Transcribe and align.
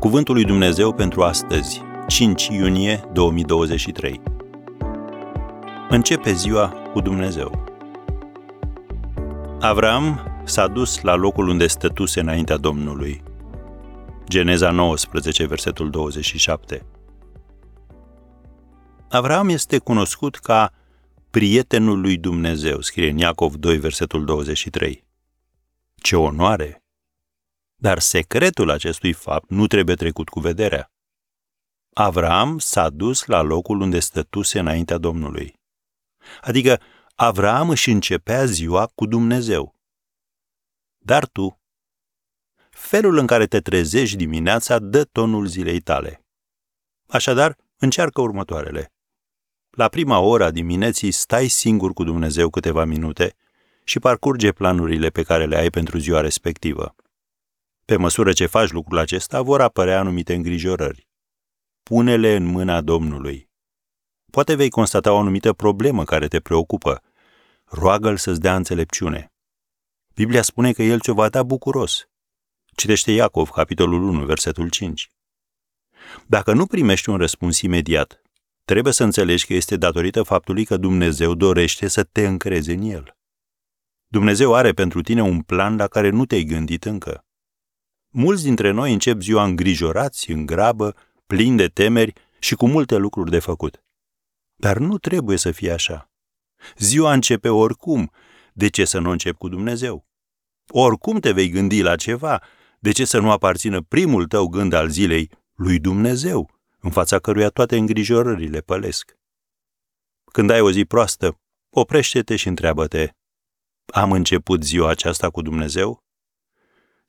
Cuvântul 0.00 0.34
lui 0.34 0.44
Dumnezeu 0.44 0.92
pentru 0.92 1.22
astăzi, 1.22 1.82
5 2.08 2.46
iunie 2.46 3.04
2023. 3.12 4.20
Începe 5.88 6.32
ziua 6.32 6.68
cu 6.68 7.00
Dumnezeu. 7.00 7.64
Avram 9.60 10.20
s-a 10.44 10.66
dus 10.66 11.00
la 11.00 11.14
locul 11.14 11.48
unde 11.48 11.66
stătuse 11.66 12.20
înaintea 12.20 12.56
Domnului. 12.56 13.22
Geneza 14.28 14.70
19, 14.70 15.46
versetul 15.46 15.90
27. 15.90 16.86
Avram 19.10 19.48
este 19.48 19.78
cunoscut 19.78 20.36
ca 20.36 20.72
prietenul 21.30 22.00
lui 22.00 22.16
Dumnezeu, 22.16 22.80
scrie 22.80 23.10
în 23.10 23.18
Iacov 23.18 23.54
2, 23.54 23.76
versetul 23.76 24.24
23. 24.24 25.04
Ce 25.94 26.16
onoare! 26.16 26.82
Dar 27.80 27.98
secretul 27.98 28.70
acestui 28.70 29.12
fapt 29.12 29.50
nu 29.50 29.66
trebuie 29.66 29.96
trecut 29.96 30.28
cu 30.28 30.40
vederea. 30.40 30.92
Avram 31.92 32.58
s-a 32.58 32.90
dus 32.90 33.24
la 33.24 33.40
locul 33.40 33.80
unde 33.80 33.98
stătuse 33.98 34.58
înaintea 34.58 34.98
Domnului. 34.98 35.60
Adică 36.40 36.80
Avram 37.14 37.70
își 37.70 37.90
începea 37.90 38.44
ziua 38.44 38.86
cu 38.94 39.06
Dumnezeu. 39.06 39.74
Dar 40.98 41.26
tu, 41.26 41.60
felul 42.70 43.16
în 43.16 43.26
care 43.26 43.46
te 43.46 43.60
trezești 43.60 44.16
dimineața 44.16 44.78
dă 44.78 45.04
tonul 45.04 45.46
zilei 45.46 45.80
tale. 45.80 46.24
Așadar, 47.08 47.56
încearcă 47.76 48.20
următoarele. 48.20 48.92
La 49.70 49.88
prima 49.88 50.18
ora 50.18 50.44
a 50.44 50.50
dimineții 50.50 51.10
stai 51.10 51.48
singur 51.48 51.92
cu 51.92 52.04
Dumnezeu 52.04 52.50
câteva 52.50 52.84
minute 52.84 53.34
și 53.84 53.98
parcurge 53.98 54.52
planurile 54.52 55.10
pe 55.10 55.22
care 55.22 55.46
le 55.46 55.56
ai 55.56 55.70
pentru 55.70 55.98
ziua 55.98 56.20
respectivă. 56.20 56.94
Pe 57.90 57.96
măsură 57.96 58.32
ce 58.32 58.46
faci 58.46 58.70
lucrul 58.70 58.98
acesta, 58.98 59.42
vor 59.42 59.60
apărea 59.60 59.98
anumite 59.98 60.34
îngrijorări. 60.34 61.08
Pune-le 61.82 62.34
în 62.34 62.44
mâna 62.44 62.80
Domnului. 62.80 63.50
Poate 64.32 64.54
vei 64.54 64.70
constata 64.70 65.12
o 65.12 65.18
anumită 65.18 65.52
problemă 65.52 66.04
care 66.04 66.28
te 66.28 66.40
preocupă. 66.40 67.02
Roagă-l 67.64 68.16
să-ți 68.16 68.40
dea 68.40 68.56
înțelepciune. 68.56 69.32
Biblia 70.14 70.42
spune 70.42 70.72
că 70.72 70.82
el 70.82 71.00
ți-o 71.00 71.14
va 71.14 71.28
da 71.28 71.42
bucuros. 71.42 72.08
Citește 72.76 73.12
Iacov, 73.12 73.48
capitolul 73.48 74.02
1, 74.02 74.24
versetul 74.24 74.68
5. 74.68 75.10
Dacă 76.26 76.52
nu 76.52 76.66
primești 76.66 77.08
un 77.08 77.16
răspuns 77.16 77.60
imediat, 77.60 78.22
trebuie 78.64 78.92
să 78.92 79.04
înțelegi 79.04 79.46
că 79.46 79.54
este 79.54 79.76
datorită 79.76 80.22
faptului 80.22 80.64
că 80.64 80.76
Dumnezeu 80.76 81.34
dorește 81.34 81.88
să 81.88 82.04
te 82.04 82.26
încrezi 82.26 82.70
în 82.70 82.82
El. 82.82 83.16
Dumnezeu 84.06 84.54
are 84.54 84.72
pentru 84.72 85.02
tine 85.02 85.22
un 85.22 85.42
plan 85.42 85.76
la 85.76 85.86
care 85.86 86.10
nu 86.10 86.26
te-ai 86.26 86.42
gândit 86.44 86.84
încă. 86.84 87.24
Mulți 88.12 88.42
dintre 88.42 88.70
noi 88.70 88.92
încep 88.92 89.20
ziua 89.20 89.44
îngrijorați, 89.44 90.30
în 90.30 90.46
grabă, 90.46 90.94
plini 91.26 91.56
de 91.56 91.68
temeri 91.68 92.12
și 92.38 92.54
cu 92.54 92.68
multe 92.68 92.96
lucruri 92.96 93.30
de 93.30 93.38
făcut. 93.38 93.84
Dar 94.54 94.78
nu 94.78 94.98
trebuie 94.98 95.36
să 95.36 95.50
fie 95.50 95.72
așa. 95.72 96.10
Ziua 96.76 97.12
începe 97.12 97.48
oricum. 97.48 98.10
De 98.52 98.68
ce 98.68 98.84
să 98.84 98.98
nu 98.98 99.10
încep 99.10 99.36
cu 99.36 99.48
Dumnezeu? 99.48 100.06
Oricum 100.68 101.20
te 101.20 101.32
vei 101.32 101.48
gândi 101.48 101.82
la 101.82 101.96
ceva. 101.96 102.42
De 102.78 102.92
ce 102.92 103.04
să 103.04 103.18
nu 103.18 103.30
aparțină 103.30 103.82
primul 103.82 104.26
tău 104.26 104.46
gând 104.46 104.72
al 104.72 104.88
zilei 104.88 105.30
lui 105.54 105.78
Dumnezeu, 105.78 106.50
în 106.80 106.90
fața 106.90 107.18
căruia 107.18 107.48
toate 107.48 107.76
îngrijorările 107.76 108.60
pălesc? 108.60 109.18
Când 110.32 110.50
ai 110.50 110.60
o 110.60 110.70
zi 110.70 110.84
proastă, 110.84 111.40
oprește-te 111.70 112.36
și 112.36 112.48
întreabă-te, 112.48 113.08
am 113.92 114.12
început 114.12 114.62
ziua 114.62 114.90
aceasta 114.90 115.30
cu 115.30 115.42
Dumnezeu? 115.42 115.99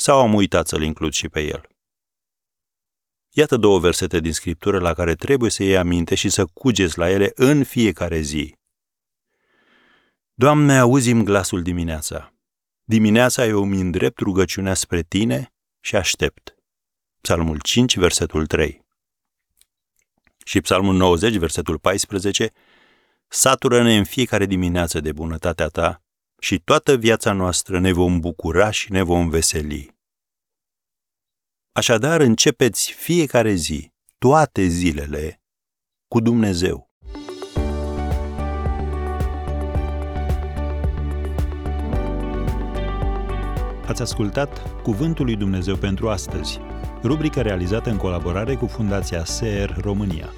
Sau 0.00 0.20
am 0.20 0.34
uitat 0.34 0.66
să-l 0.66 0.82
includ 0.82 1.12
și 1.12 1.28
pe 1.28 1.40
el? 1.40 1.68
Iată 3.30 3.56
două 3.56 3.78
versete 3.78 4.20
din 4.20 4.32
Scriptură 4.32 4.78
la 4.78 4.94
care 4.94 5.14
trebuie 5.14 5.50
să 5.50 5.62
iei 5.62 5.76
aminte 5.76 6.14
și 6.14 6.28
să 6.28 6.46
cugeți 6.46 6.98
la 6.98 7.10
ele 7.10 7.32
în 7.34 7.64
fiecare 7.64 8.20
zi. 8.20 8.56
Doamne, 10.34 10.78
auzim 10.78 11.24
glasul 11.24 11.62
dimineața. 11.62 12.34
Dimineața 12.84 13.46
eu 13.46 13.62
îmi 13.62 13.80
îndrept 13.80 14.18
rugăciunea 14.18 14.74
spre 14.74 15.02
Tine 15.02 15.52
și 15.80 15.96
aștept. 15.96 16.56
Psalmul 17.20 17.60
5, 17.60 17.96
versetul 17.96 18.46
3. 18.46 18.86
Și 20.44 20.60
Psalmul 20.60 20.94
90, 20.94 21.36
versetul 21.36 21.78
14, 21.78 22.52
Satură-ne 23.28 23.96
în 23.96 24.04
fiecare 24.04 24.46
dimineață 24.46 25.00
de 25.00 25.12
bunătatea 25.12 25.68
Ta 25.68 26.02
și 26.38 26.58
toată 26.58 26.96
viața 26.96 27.32
noastră 27.32 27.80
ne 27.80 27.92
vom 27.92 28.20
bucura 28.20 28.70
și 28.70 28.92
ne 28.92 29.02
vom 29.02 29.28
veseli. 29.28 29.96
Așadar, 31.72 32.20
începeți 32.20 32.92
fiecare 32.92 33.52
zi, 33.52 33.92
toate 34.18 34.66
zilele, 34.66 35.42
cu 36.08 36.20
Dumnezeu. 36.20 36.90
Ați 43.86 44.02
ascultat 44.02 44.82
Cuvântul 44.82 45.24
lui 45.24 45.36
Dumnezeu 45.36 45.76
pentru 45.76 46.08
astăzi, 46.08 46.58
rubrica 47.02 47.42
realizată 47.42 47.90
în 47.90 47.96
colaborare 47.96 48.54
cu 48.54 48.66
Fundația 48.66 49.24
SER 49.24 49.76
România. 49.80 50.32